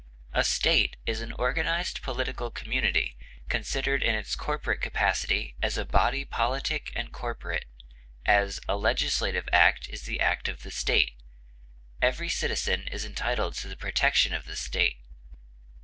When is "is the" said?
9.89-10.19